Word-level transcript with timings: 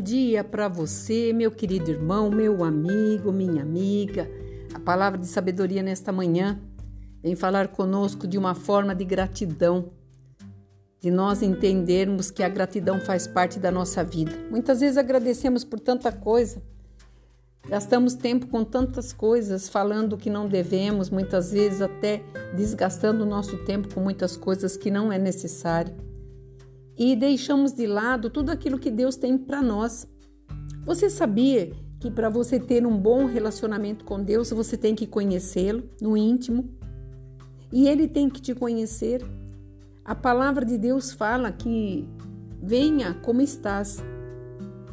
bom 0.00 0.04
dia 0.04 0.42
para 0.42 0.66
você, 0.66 1.30
meu 1.30 1.50
querido 1.50 1.90
irmão, 1.90 2.30
meu 2.30 2.64
amigo, 2.64 3.30
minha 3.30 3.60
amiga. 3.60 4.30
A 4.72 4.80
palavra 4.80 5.18
de 5.18 5.26
sabedoria 5.26 5.82
nesta 5.82 6.10
manhã 6.10 6.58
vem 7.22 7.36
falar 7.36 7.68
conosco 7.68 8.26
de 8.26 8.38
uma 8.38 8.54
forma 8.54 8.94
de 8.94 9.04
gratidão, 9.04 9.90
de 10.98 11.10
nós 11.10 11.42
entendermos 11.42 12.30
que 12.30 12.42
a 12.42 12.48
gratidão 12.48 12.98
faz 12.98 13.26
parte 13.26 13.60
da 13.60 13.70
nossa 13.70 14.02
vida. 14.02 14.32
Muitas 14.50 14.80
vezes 14.80 14.96
agradecemos 14.96 15.64
por 15.64 15.78
tanta 15.78 16.10
coisa, 16.10 16.62
gastamos 17.68 18.14
tempo 18.14 18.46
com 18.46 18.64
tantas 18.64 19.12
coisas, 19.12 19.68
falando 19.68 20.16
que 20.16 20.30
não 20.30 20.48
devemos, 20.48 21.10
muitas 21.10 21.52
vezes 21.52 21.82
até 21.82 22.22
desgastando 22.56 23.24
o 23.24 23.28
nosso 23.28 23.58
tempo 23.66 23.92
com 23.92 24.00
muitas 24.00 24.34
coisas 24.34 24.78
que 24.78 24.90
não 24.90 25.12
é 25.12 25.18
necessário 25.18 25.94
e 27.00 27.16
deixamos 27.16 27.72
de 27.72 27.86
lado 27.86 28.28
tudo 28.28 28.50
aquilo 28.50 28.78
que 28.78 28.90
Deus 28.90 29.16
tem 29.16 29.38
para 29.38 29.62
nós. 29.62 30.06
Você 30.84 31.08
sabia 31.08 31.72
que 31.98 32.10
para 32.10 32.28
você 32.28 32.60
ter 32.60 32.86
um 32.86 32.94
bom 32.94 33.24
relacionamento 33.24 34.04
com 34.04 34.22
Deus, 34.22 34.50
você 34.50 34.76
tem 34.76 34.94
que 34.94 35.06
conhecê-lo 35.06 35.88
no 35.98 36.14
íntimo? 36.14 36.68
E 37.72 37.88
ele 37.88 38.06
tem 38.06 38.28
que 38.28 38.42
te 38.42 38.54
conhecer. 38.54 39.26
A 40.04 40.14
palavra 40.14 40.62
de 40.62 40.76
Deus 40.76 41.10
fala 41.10 41.50
que 41.50 42.06
venha 42.62 43.14
como 43.14 43.40
estás. 43.40 44.04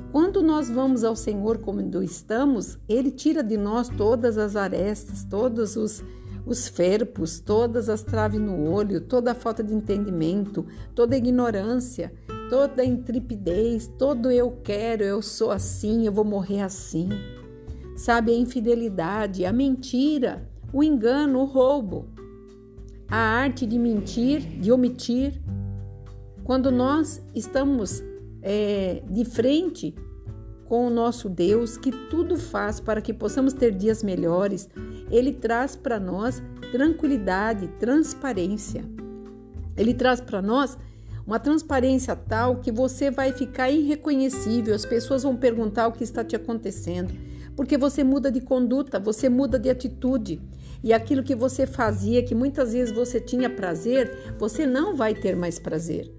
Quando 0.10 0.42
nós 0.42 0.70
vamos 0.70 1.04
ao 1.04 1.16
Senhor 1.16 1.58
como 1.58 1.82
estamos, 2.02 2.80
ele 2.88 3.12
tira 3.12 3.44
de 3.44 3.58
nós 3.58 3.90
todas 3.90 4.38
as 4.38 4.56
arestas, 4.56 5.26
todos 5.26 5.76
os 5.76 6.02
os 6.48 6.68
ferpos, 6.68 7.40
todas 7.40 7.90
as 7.90 8.02
traves 8.02 8.40
no 8.40 8.72
olho, 8.72 9.02
toda 9.02 9.32
a 9.32 9.36
falta 9.36 9.62
de 9.62 9.74
entendimento, 9.74 10.66
toda 10.96 11.14
a 11.14 11.18
ignorância, 11.18 12.14
toda 12.50 12.82
a 12.82 12.86
intrepidez, 12.86 13.88
todo 14.00 14.32
eu 14.32 14.52
quero, 14.64 15.04
eu 15.04 15.22
sou 15.22 15.52
assim, 15.52 16.06
eu 16.06 16.12
vou 16.12 16.24
morrer 16.24 16.62
assim. 16.62 17.10
Sabe, 17.96 18.32
a 18.32 18.38
infidelidade, 18.38 19.46
a 19.46 19.52
mentira, 19.52 20.50
o 20.72 20.84
engano, 20.84 21.40
o 21.40 21.46
roubo, 21.46 22.08
a 23.10 23.18
arte 23.18 23.66
de 23.66 23.78
mentir, 23.78 24.42
de 24.60 24.72
omitir. 24.72 25.42
Quando 26.44 26.72
nós 26.72 27.22
estamos 27.36 28.02
é, 28.42 29.04
de 29.10 29.26
frente 29.26 29.94
com 30.68 30.86
o 30.86 30.90
nosso 30.90 31.30
Deus, 31.30 31.78
que 31.78 31.92
tudo 31.92 32.36
faz 32.38 32.80
para 32.80 33.02
que 33.02 33.14
possamos 33.14 33.54
ter 33.54 33.72
dias 33.74 34.04
melhores, 34.04 34.70
ele 35.10 35.32
traz 35.32 35.76
para 35.76 36.00
nós 36.00 36.44
tranquilidade, 36.72 37.68
transparência. 37.80 38.84
Ele 39.78 39.94
traz 39.94 40.20
para 40.20 40.42
nós 40.42 40.78
uma 41.26 41.40
transparência 41.40 42.16
tal 42.16 42.58
que 42.58 42.72
você 42.72 43.10
vai 43.10 43.32
ficar 43.32 43.70
irreconhecível, 43.70 44.76
as 44.76 44.86
pessoas 44.86 45.24
vão 45.24 45.36
perguntar 45.36 45.88
o 45.88 45.94
que 45.94 46.04
está 46.04 46.24
te 46.24 46.36
acontecendo, 46.36 47.14
porque 47.56 47.78
você 47.78 48.04
muda 48.04 48.32
de 48.32 48.42
conduta, 48.42 49.00
você 49.00 49.30
muda 49.30 49.58
de 49.58 49.70
atitude. 49.70 50.42
E 50.84 50.94
aquilo 50.94 51.24
que 51.24 51.36
você 51.36 51.66
fazia, 51.66 52.24
que 52.24 52.36
muitas 52.36 52.74
vezes 52.74 52.94
você 52.94 53.20
tinha 53.20 53.50
prazer, 53.50 54.36
você 54.38 54.66
não 54.66 54.96
vai 54.96 55.16
ter 55.16 55.36
mais 55.36 55.58
prazer. 55.58 56.12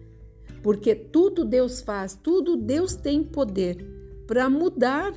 Porque 0.63 0.95
tudo 0.95 1.45
Deus 1.45 1.81
faz, 1.81 2.19
tudo 2.21 2.57
Deus 2.57 2.97
tem 2.97 3.23
poder 3.23 3.98
para 4.29 4.49
mudar. 4.49 5.13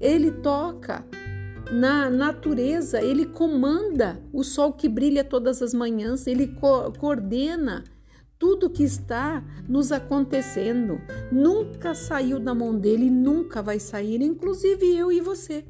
Ele 0.00 0.30
toca 0.30 1.04
na 1.70 2.08
natureza, 2.08 3.02
ele 3.02 3.26
comanda 3.26 4.22
o 4.32 4.44
sol 4.44 4.72
que 4.72 4.88
brilha 4.88 5.24
todas 5.24 5.60
as 5.60 5.74
manhãs, 5.74 6.26
ele 6.26 6.46
co 6.46 6.92
coordena 6.92 7.84
tudo 8.38 8.70
que 8.70 8.82
está 8.82 9.42
nos 9.68 9.90
acontecendo. 9.90 11.00
Nunca 11.32 11.94
saiu 11.94 12.38
da 12.38 12.54
mão 12.54 12.78
dele, 12.78 13.10
nunca 13.10 13.62
vai 13.62 13.80
sair, 13.80 14.22
inclusive 14.22 14.96
eu 14.96 15.10
e 15.10 15.20
você. 15.20 15.64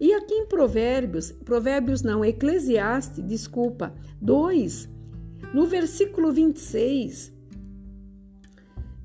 E 0.00 0.12
aqui 0.12 0.34
em 0.34 0.46
Provérbios, 0.46 1.30
Provérbios 1.30 2.02
não, 2.02 2.24
Eclesiastes, 2.24 3.24
desculpa, 3.24 3.94
2, 4.20 4.88
no 5.54 5.66
versículo 5.66 6.32
26, 6.32 7.33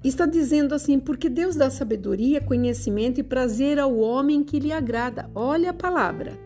Está 0.04 0.26
dizendo 0.26 0.74
assim, 0.74 0.98
porque 0.98 1.28
Deus 1.28 1.58
dá 1.58 1.70
sabedoria, 1.70 2.40
conhecimento 2.40 3.20
e 3.20 3.24
prazer 3.24 3.78
ao 3.78 3.98
homem 3.98 4.44
que 4.44 4.60
lhe 4.60 4.72
agrada. 4.72 5.30
Olha 5.36 5.72
a 5.72 5.74
palavra. 5.74 6.40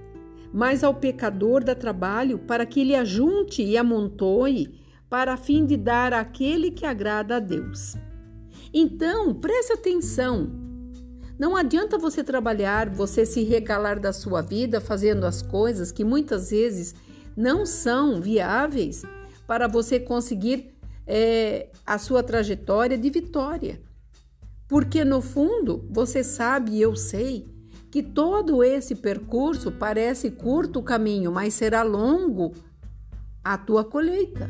Mas 0.51 0.83
ao 0.83 0.95
pecador 0.95 1.63
dá 1.63 1.75
trabalho 1.75 2.39
para 2.39 2.65
que 2.65 2.79
ele 2.79 2.95
ajunte 2.95 3.61
e 3.61 3.77
amontoe, 3.77 4.81
para 5.07 5.37
fim 5.37 5.65
de 5.65 5.77
dar 5.77 6.13
àquele 6.13 6.71
que 6.71 6.85
agrada 6.85 7.35
a 7.35 7.39
Deus. 7.39 7.95
Então, 8.73 9.35
preste 9.35 9.73
atenção. 9.73 10.49
Não 11.37 11.55
adianta 11.55 11.97
você 11.97 12.23
trabalhar, 12.23 12.89
você 12.89 13.23
se 13.23 13.43
regalar 13.43 13.99
da 13.99 14.11
sua 14.11 14.41
vida 14.41 14.81
fazendo 14.81 15.25
as 15.25 15.43
coisas 15.43 15.91
que 15.91 16.03
muitas 16.03 16.49
vezes 16.49 16.95
não 17.37 17.65
são 17.65 18.19
viáveis 18.19 19.03
para 19.45 19.67
você 19.67 19.99
conseguir 19.99 20.72
é, 21.05 21.69
a 21.85 21.97
sua 21.97 22.23
trajetória 22.23 22.97
de 22.97 23.09
vitória. 23.09 23.81
Porque 24.67 25.03
no 25.03 25.21
fundo, 25.21 25.85
você 25.89 26.23
sabe 26.23 26.71
e 26.71 26.81
eu 26.81 26.95
sei 26.95 27.47
que 27.91 28.01
todo 28.01 28.63
esse 28.63 28.95
percurso 28.95 29.71
parece 29.71 30.31
curto 30.31 30.79
o 30.79 30.83
caminho, 30.83 31.31
mas 31.31 31.53
será 31.53 31.83
longo 31.83 32.53
a 33.43 33.57
tua 33.57 33.83
colheita. 33.83 34.49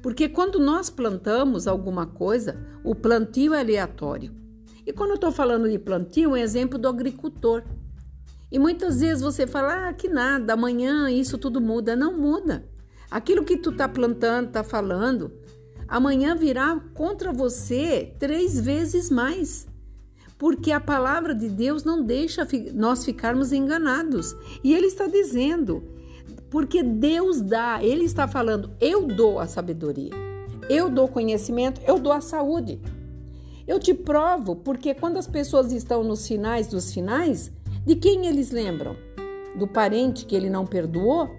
Porque 0.00 0.28
quando 0.28 0.60
nós 0.60 0.88
plantamos 0.88 1.66
alguma 1.66 2.06
coisa, 2.06 2.56
o 2.84 2.94
plantio 2.94 3.52
é 3.54 3.60
aleatório. 3.60 4.32
E 4.86 4.92
quando 4.92 5.10
eu 5.10 5.14
estou 5.16 5.32
falando 5.32 5.68
de 5.68 5.80
plantio, 5.80 6.30
um 6.30 6.36
exemplo 6.36 6.78
do 6.78 6.86
agricultor. 6.86 7.64
E 8.52 8.56
muitas 8.56 9.00
vezes 9.00 9.20
você 9.20 9.48
fala, 9.48 9.88
ah, 9.88 9.92
que 9.92 10.08
nada, 10.08 10.52
amanhã 10.52 11.10
isso 11.10 11.36
tudo 11.36 11.60
muda. 11.60 11.96
Não 11.96 12.16
muda. 12.16 12.64
Aquilo 13.10 13.44
que 13.44 13.56
tu 13.56 13.70
está 13.70 13.88
plantando, 13.88 14.46
está 14.46 14.62
falando, 14.62 15.32
amanhã 15.88 16.34
virá 16.34 16.80
contra 16.94 17.32
você 17.32 18.14
três 18.18 18.58
vezes 18.58 19.10
mais. 19.10 19.66
Porque 20.38 20.70
a 20.70 20.80
palavra 20.80 21.34
de 21.34 21.48
Deus 21.48 21.84
não 21.84 22.02
deixa 22.02 22.46
nós 22.74 23.04
ficarmos 23.04 23.52
enganados. 23.52 24.36
E 24.62 24.74
ele 24.74 24.86
está 24.86 25.06
dizendo, 25.06 25.82
porque 26.50 26.82
Deus 26.82 27.40
dá, 27.40 27.82
ele 27.82 28.04
está 28.04 28.28
falando, 28.28 28.70
eu 28.80 29.06
dou 29.06 29.38
a 29.38 29.46
sabedoria, 29.46 30.12
eu 30.68 30.90
dou 30.90 31.08
conhecimento, 31.08 31.80
eu 31.86 31.98
dou 31.98 32.12
a 32.12 32.20
saúde. 32.20 32.80
Eu 33.66 33.80
te 33.80 33.92
provo, 33.92 34.54
porque 34.56 34.94
quando 34.94 35.16
as 35.16 35.26
pessoas 35.26 35.72
estão 35.72 36.04
nos 36.04 36.26
finais 36.26 36.68
dos 36.68 36.92
finais, 36.92 37.50
de 37.84 37.96
quem 37.96 38.26
eles 38.26 38.50
lembram? 38.50 38.96
Do 39.56 39.66
parente 39.66 40.24
que 40.24 40.36
ele 40.36 40.50
não 40.50 40.66
perdoou? 40.66 41.30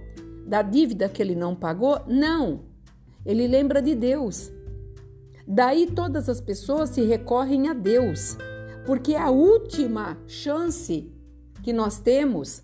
Da 0.46 0.62
dívida 0.62 1.08
que 1.08 1.22
ele 1.22 1.36
não 1.36 1.56
pagou? 1.56 2.02
Não. 2.08 2.67
Ele 3.28 3.46
lembra 3.46 3.82
de 3.82 3.94
Deus. 3.94 4.50
Daí 5.46 5.86
todas 5.86 6.30
as 6.30 6.40
pessoas 6.40 6.92
se 6.92 7.02
recorrem 7.02 7.68
a 7.68 7.74
Deus, 7.74 8.38
porque 8.86 9.16
a 9.16 9.30
última 9.30 10.18
chance 10.26 11.12
que 11.62 11.74
nós 11.74 12.00
temos 12.00 12.64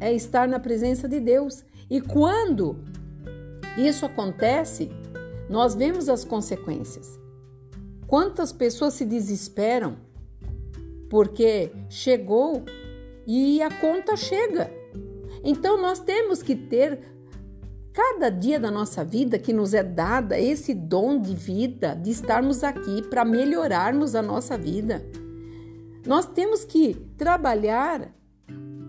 é 0.00 0.12
estar 0.12 0.48
na 0.48 0.58
presença 0.58 1.06
de 1.06 1.20
Deus. 1.20 1.62
E 1.90 2.00
quando 2.00 2.78
isso 3.76 4.06
acontece, 4.06 4.90
nós 5.50 5.74
vemos 5.74 6.08
as 6.08 6.24
consequências. 6.24 7.20
Quantas 8.06 8.52
pessoas 8.52 8.94
se 8.94 9.04
desesperam 9.04 9.96
porque 11.10 11.70
chegou 11.90 12.64
e 13.26 13.60
a 13.60 13.70
conta 13.80 14.16
chega. 14.16 14.70
Então 15.42 15.80
nós 15.80 16.00
temos 16.00 16.42
que 16.42 16.56
ter 16.56 17.13
cada 17.94 18.28
dia 18.28 18.58
da 18.58 18.72
nossa 18.72 19.04
vida 19.04 19.38
que 19.38 19.52
nos 19.52 19.72
é 19.72 19.82
dada 19.82 20.36
esse 20.36 20.74
dom 20.74 21.16
de 21.20 21.32
vida, 21.32 21.94
de 21.94 22.10
estarmos 22.10 22.64
aqui 22.64 23.00
para 23.08 23.24
melhorarmos 23.24 24.16
a 24.16 24.20
nossa 24.20 24.58
vida. 24.58 25.06
Nós 26.04 26.26
temos 26.26 26.64
que 26.64 26.94
trabalhar, 27.16 28.12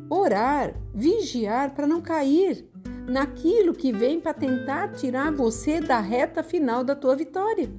orar, 0.09 0.73
vigiar 0.91 1.75
para 1.75 1.85
não 1.85 2.01
cair 2.01 2.67
naquilo 3.07 3.75
que 3.75 3.93
vem 3.93 4.19
para 4.19 4.33
tentar 4.33 4.93
tirar 4.93 5.31
você 5.31 5.79
da 5.79 5.99
reta 5.99 6.41
final 6.41 6.83
da 6.83 6.95
tua 6.95 7.15
vitória. 7.15 7.69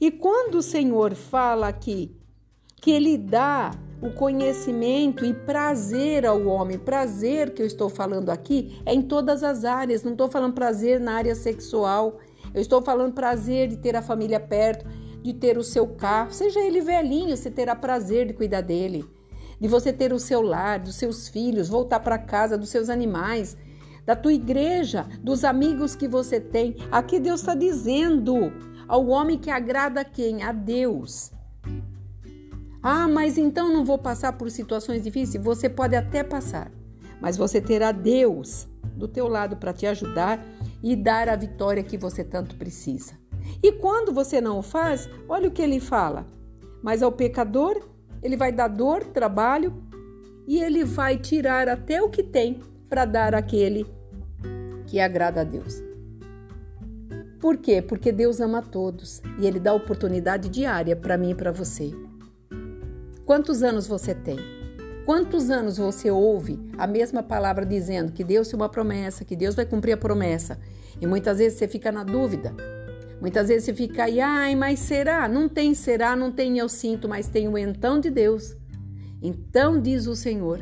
E 0.00 0.10
quando 0.10 0.56
o 0.56 0.62
Senhor 0.62 1.14
fala 1.14 1.68
aqui 1.68 2.16
que 2.76 2.90
Ele 2.90 3.18
dá 3.18 3.70
o 4.02 4.10
conhecimento 4.10 5.24
e 5.24 5.32
prazer 5.32 6.26
ao 6.26 6.44
homem. 6.46 6.76
Prazer 6.76 7.54
que 7.54 7.62
eu 7.62 7.66
estou 7.66 7.88
falando 7.88 8.30
aqui 8.30 8.82
é 8.84 8.92
em 8.92 9.00
todas 9.00 9.44
as 9.44 9.64
áreas, 9.64 10.02
não 10.02 10.12
estou 10.12 10.28
falando 10.28 10.52
prazer 10.52 10.98
na 10.98 11.14
área 11.14 11.36
sexual. 11.36 12.18
Eu 12.52 12.60
estou 12.60 12.82
falando 12.82 13.14
prazer 13.14 13.68
de 13.68 13.76
ter 13.76 13.94
a 13.94 14.02
família 14.02 14.40
perto, 14.40 14.84
de 15.22 15.32
ter 15.32 15.56
o 15.56 15.62
seu 15.62 15.86
carro, 15.86 16.32
seja 16.32 16.60
ele 16.60 16.80
velhinho, 16.80 17.36
você 17.36 17.48
terá 17.48 17.76
prazer 17.76 18.26
de 18.26 18.32
cuidar 18.32 18.60
dele, 18.60 19.04
de 19.60 19.68
você 19.68 19.92
ter 19.92 20.12
o 20.12 20.18
seu 20.18 20.42
lar, 20.42 20.80
dos 20.80 20.96
seus 20.96 21.28
filhos, 21.28 21.68
voltar 21.68 22.00
para 22.00 22.18
casa, 22.18 22.58
dos 22.58 22.68
seus 22.68 22.90
animais, 22.90 23.56
da 24.04 24.16
tua 24.16 24.32
igreja, 24.32 25.06
dos 25.22 25.44
amigos 25.44 25.94
que 25.94 26.08
você 26.08 26.40
tem. 26.40 26.74
Aqui 26.90 27.20
Deus 27.20 27.40
está 27.40 27.54
dizendo 27.54 28.52
ao 28.88 29.06
homem 29.06 29.38
que 29.38 29.48
agrada 29.48 30.00
a 30.00 30.04
quem? 30.04 30.42
A 30.42 30.50
Deus 30.50 31.30
Ah, 32.82 33.06
mas 33.06 33.38
então 33.38 33.72
não 33.72 33.84
vou 33.84 33.96
passar 33.96 34.32
por 34.32 34.50
situações 34.50 35.04
difíceis? 35.04 35.42
Você 35.44 35.68
pode 35.68 35.94
até 35.94 36.24
passar, 36.24 36.70
mas 37.20 37.36
você 37.36 37.60
terá 37.60 37.92
Deus 37.92 38.66
do 38.96 39.06
teu 39.06 39.28
lado 39.28 39.56
para 39.56 39.72
te 39.72 39.86
ajudar 39.86 40.44
e 40.82 40.96
dar 40.96 41.28
a 41.28 41.36
vitória 41.36 41.84
que 41.84 41.96
você 41.96 42.24
tanto 42.24 42.56
precisa. 42.56 43.12
E 43.62 43.70
quando 43.72 44.12
você 44.12 44.40
não 44.40 44.58
o 44.58 44.62
faz, 44.62 45.08
olha 45.28 45.48
o 45.48 45.52
que 45.52 45.62
ele 45.62 45.78
fala. 45.78 46.26
Mas 46.82 47.02
ao 47.02 47.12
pecador, 47.12 47.80
ele 48.20 48.36
vai 48.36 48.50
dar 48.50 48.68
dor, 48.68 49.04
trabalho 49.04 49.72
e 50.46 50.58
ele 50.58 50.84
vai 50.84 51.16
tirar 51.16 51.68
até 51.68 52.02
o 52.02 52.10
que 52.10 52.22
tem 52.22 52.60
para 52.88 53.04
dar 53.04 53.34
aquele 53.34 53.86
que 54.86 54.98
agrada 54.98 55.42
a 55.42 55.44
Deus. 55.44 55.82
Por 57.40 57.56
quê? 57.56 57.80
Porque 57.80 58.12
Deus 58.12 58.40
ama 58.40 58.60
todos 58.60 59.22
e 59.38 59.46
ele 59.46 59.58
dá 59.58 59.72
oportunidade 59.72 60.48
diária 60.48 60.94
para 60.94 61.16
mim 61.16 61.30
e 61.30 61.34
para 61.34 61.50
você. 61.50 61.92
Quantos 63.32 63.62
anos 63.62 63.86
você 63.86 64.14
tem? 64.14 64.36
Quantos 65.06 65.48
anos 65.48 65.78
você 65.78 66.10
ouve 66.10 66.60
a 66.76 66.86
mesma 66.86 67.22
palavra 67.22 67.64
dizendo 67.64 68.12
que 68.12 68.22
Deus 68.22 68.48
tem 68.48 68.56
uma 68.58 68.68
promessa, 68.68 69.24
que 69.24 69.34
Deus 69.34 69.54
vai 69.54 69.64
cumprir 69.64 69.92
a 69.92 69.96
promessa? 69.96 70.58
E 71.00 71.06
muitas 71.06 71.38
vezes 71.38 71.58
você 71.58 71.66
fica 71.66 71.90
na 71.90 72.04
dúvida. 72.04 72.54
Muitas 73.22 73.48
vezes 73.48 73.64
você 73.64 73.72
fica 73.72 74.04
aí, 74.04 74.20
ai, 74.20 74.54
mas 74.54 74.80
será? 74.80 75.26
Não 75.28 75.48
tem 75.48 75.72
será, 75.72 76.14
não 76.14 76.30
tem 76.30 76.58
eu 76.58 76.68
sinto, 76.68 77.08
mas 77.08 77.26
tem 77.26 77.48
o 77.48 77.56
então 77.56 77.98
de 77.98 78.10
Deus. 78.10 78.54
Então 79.22 79.80
diz 79.80 80.06
o 80.06 80.14
Senhor. 80.14 80.60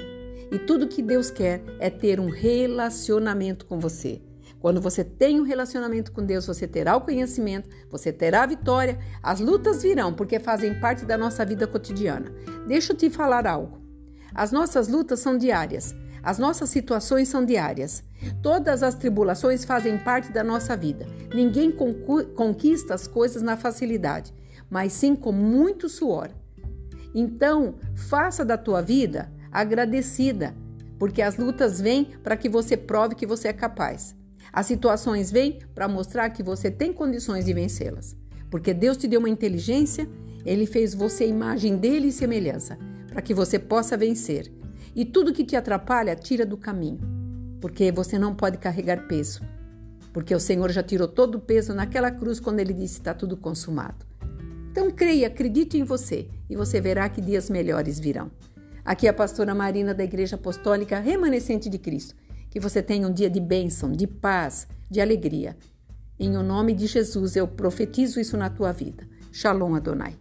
E 0.52 0.56
tudo 0.60 0.86
que 0.86 1.02
Deus 1.02 1.28
quer 1.28 1.64
é 1.80 1.90
ter 1.90 2.20
um 2.20 2.30
relacionamento 2.30 3.66
com 3.66 3.80
você. 3.80 4.22
Quando 4.60 4.80
você 4.80 5.02
tem 5.02 5.40
um 5.40 5.44
relacionamento 5.44 6.12
com 6.12 6.22
Deus, 6.22 6.46
você 6.46 6.68
terá 6.68 6.94
o 6.94 7.00
conhecimento, 7.00 7.68
você 7.90 8.12
terá 8.12 8.42
a 8.42 8.46
vitória, 8.46 8.98
as 9.22 9.40
lutas 9.40 9.82
virão, 9.82 10.12
porque 10.12 10.38
fazem 10.38 10.78
parte 10.78 11.06
da 11.06 11.16
nossa 11.16 11.44
vida 11.46 11.66
cotidiana. 11.66 12.30
Deixa 12.68 12.92
eu 12.92 12.96
te 12.96 13.08
falar 13.08 13.46
algo. 13.46 13.80
As 14.34 14.52
nossas 14.52 14.86
lutas 14.86 15.20
são 15.20 15.38
diárias, 15.38 15.94
as 16.22 16.38
nossas 16.38 16.68
situações 16.68 17.28
são 17.28 17.44
diárias. 17.44 18.04
Todas 18.42 18.82
as 18.82 18.94
tribulações 18.94 19.64
fazem 19.64 19.96
parte 19.96 20.30
da 20.30 20.44
nossa 20.44 20.76
vida. 20.76 21.06
Ninguém 21.34 21.72
conquista 21.72 22.92
as 22.92 23.06
coisas 23.06 23.40
na 23.40 23.56
facilidade, 23.56 24.34
mas 24.68 24.92
sim 24.92 25.16
com 25.16 25.32
muito 25.32 25.88
suor. 25.88 26.28
Então, 27.14 27.76
faça 27.94 28.44
da 28.44 28.58
tua 28.58 28.82
vida 28.82 29.32
agradecida, 29.50 30.54
porque 30.98 31.22
as 31.22 31.38
lutas 31.38 31.80
vêm 31.80 32.04
para 32.22 32.36
que 32.36 32.48
você 32.48 32.76
prove 32.76 33.14
que 33.14 33.26
você 33.26 33.48
é 33.48 33.52
capaz. 33.54 34.14
As 34.52 34.66
situações 34.66 35.30
vêm 35.30 35.60
para 35.74 35.88
mostrar 35.88 36.30
que 36.30 36.42
você 36.42 36.70
tem 36.70 36.92
condições 36.92 37.44
de 37.44 37.52
vencê-las. 37.52 38.16
Porque 38.50 38.74
Deus 38.74 38.96
te 38.96 39.06
deu 39.06 39.20
uma 39.20 39.28
inteligência, 39.28 40.08
ele 40.44 40.66
fez 40.66 40.94
você 40.94 41.26
imagem 41.26 41.76
dele 41.76 42.08
e 42.08 42.12
semelhança, 42.12 42.78
para 43.08 43.22
que 43.22 43.32
você 43.32 43.58
possa 43.58 43.96
vencer. 43.96 44.52
E 44.94 45.04
tudo 45.04 45.32
que 45.32 45.44
te 45.44 45.54
atrapalha, 45.54 46.16
tira 46.16 46.44
do 46.44 46.56
caminho, 46.56 47.00
porque 47.60 47.92
você 47.92 48.18
não 48.18 48.34
pode 48.34 48.58
carregar 48.58 49.06
peso. 49.06 49.40
Porque 50.12 50.34
o 50.34 50.40
Senhor 50.40 50.70
já 50.70 50.82
tirou 50.82 51.06
todo 51.06 51.36
o 51.36 51.40
peso 51.40 51.72
naquela 51.72 52.10
cruz 52.10 52.40
quando 52.40 52.58
ele 52.58 52.72
disse: 52.72 52.94
está 52.94 53.14
tudo 53.14 53.36
consumado. 53.36 54.04
Então 54.72 54.90
creia, 54.90 55.28
acredite 55.28 55.78
em 55.78 55.84
você 55.84 56.28
e 56.48 56.56
você 56.56 56.80
verá 56.80 57.08
que 57.08 57.20
dias 57.20 57.48
melhores 57.48 58.00
virão. 58.00 58.30
Aqui 58.84 59.06
é 59.06 59.10
a 59.10 59.14
pastora 59.14 59.54
Marina 59.54 59.94
da 59.94 60.02
Igreja 60.02 60.36
Apostólica 60.36 60.98
Remanescente 60.98 61.68
de 61.68 61.78
Cristo. 61.78 62.14
Que 62.50 62.60
você 62.60 62.82
tenha 62.82 63.06
um 63.06 63.12
dia 63.12 63.30
de 63.30 63.40
bênção, 63.40 63.92
de 63.92 64.06
paz, 64.06 64.66
de 64.90 65.00
alegria. 65.00 65.56
Em 66.18 66.36
o 66.36 66.42
nome 66.42 66.74
de 66.74 66.86
Jesus 66.86 67.36
eu 67.36 67.48
profetizo 67.48 68.20
isso 68.20 68.36
na 68.36 68.50
tua 68.50 68.72
vida. 68.72 69.08
Shalom 69.32 69.74
Adonai. 69.74 70.16